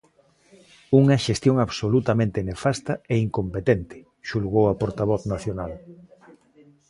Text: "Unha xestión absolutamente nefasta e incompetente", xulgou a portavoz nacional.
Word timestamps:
"Unha 0.99 1.17
xestión 1.25 1.55
absolutamente 1.65 2.39
nefasta 2.49 2.93
e 3.13 3.15
incompetente", 3.25 3.97
xulgou 4.29 4.65
a 4.67 4.77
portavoz 4.81 5.21
nacional. 5.33 5.71